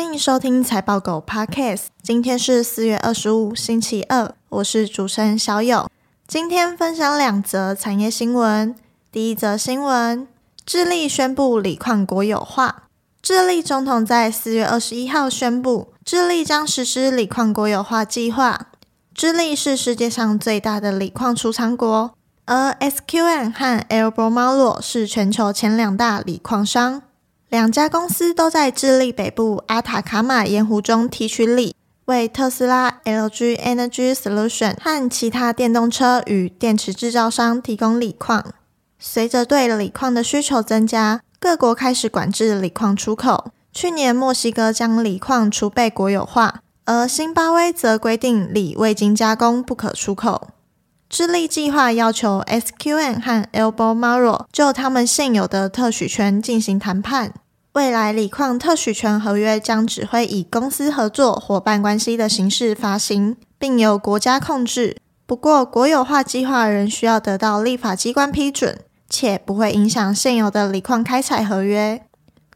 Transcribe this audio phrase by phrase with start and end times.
[0.00, 1.88] 欢迎收听财报狗 Podcast。
[2.02, 5.90] 今天是四月二十五，星期二，我是主持人小友。
[6.26, 8.74] 今天分享两则产业新闻。
[9.12, 10.26] 第一则新闻：
[10.64, 12.84] 智利宣布锂矿国有化。
[13.20, 18.68] 智利总统在四月二十一号宣布，智利将实施锂矿国有化计划。
[19.12, 22.14] 智利是世界上最大的锂矿储藏国，
[22.46, 27.02] 而 SQM 和 Albemarle 是全球前两大锂矿商。
[27.50, 31.74] 两家公司都在智利北部阿塔卡马盐湖中提取锂，
[32.04, 38.52] 为特斯拉、LG Energy Solution 和其他电动车与电池制造商提供锂矿。
[39.00, 43.50] 随着对锂矿的需求增加，各国开始管制锂矿出口。
[43.72, 50.50] 去年，墨西哥将锂矿储备国有化，而新巴威则规定锂未经加工不可出口。
[51.10, 57.34] 智利计划要求 SQN 和 Albemarle 就他们现有的特许权进行谈判。
[57.72, 64.98] 未来锂矿特许权合约将只会以公司合作伙伴关系的形式发行，并由国家控制。
[65.26, 72.00] 不过，国有化计划仍需要得到立法机关批准，且不会影响现有的锂矿开采合约。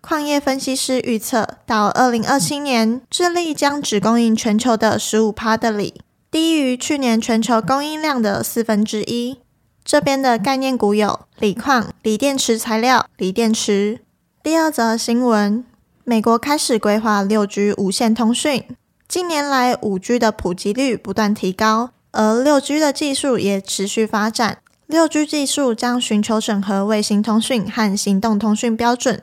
[0.00, 5.94] 矿业分析师预测，到二零二七年，智利将只供应全球的十五趴的锂。
[6.34, 9.38] 低于去年全球供应量的四分之一。
[9.84, 14.00] 这边的概念股有锂矿、锂电池材料、锂电池。
[14.42, 15.64] 第二则新闻：
[16.02, 18.64] 美国开始规划六 G 无线通讯。
[19.06, 24.58] 近年来，五 G 的普及率不断提高，而六 G 的技术也持续发展。
[24.88, 29.22] 六 G 技术将寻求整合卫星通讯和行动通讯标准，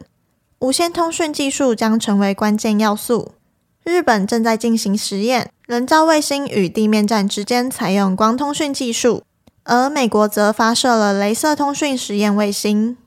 [0.59, 3.33] 无线通讯技术将成为关键要素。
[3.83, 5.49] 日本正在进行实验。
[5.65, 9.23] 人造卫星与地面站之间采用光通讯技术，
[9.63, 12.97] 而美国则发射了镭射通讯实验卫星。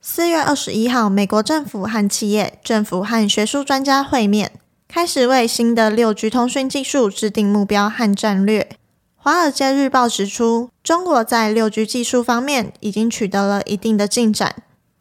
[0.00, 4.52] 四月二十一号，美国政府和企业、政府和学术专家会面，
[4.88, 8.68] 开始为新的六 G 通讯技术制定目标和战略。
[9.14, 14.56] 《华尔街日报》指出，中国在六 G 技术方面已经取得了一定的进展，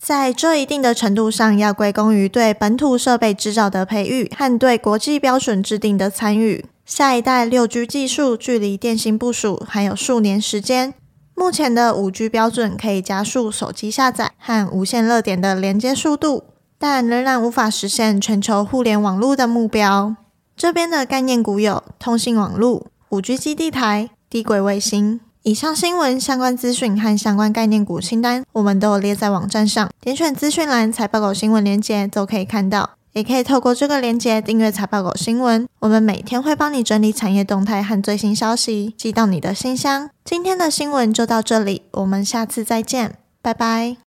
[0.07, 6.63] 在这一定的程度上，要归功于对本土设备制造的培育和对国际标准制定的参与。
[6.85, 10.94] 下一代六 G 技术距离电信部署还有数年时间。
[11.35, 16.46] 目前的五 G 标准可以加速手机下载和无线热点的连接速度，
[16.79, 20.16] 但仍然无法实现全球互联网络的目标。
[20.56, 25.19] 这边的概念股有通信网络、五 G 基地台、低轨卫星。
[25.47, 32.90] 以上新闻相关资讯和相关概念股清单，我们都有列在网站上，点选资讯栏财报狗新闻链接都可以看到。
[33.13, 40.09] 也可以透过这个链接订阅财报狗新闻，我们每天会帮你整理产业动态和最新消息，寄到你的信箱。
[40.25, 44.06] 今天的新闻就到这里，我们下次再见，拜拜。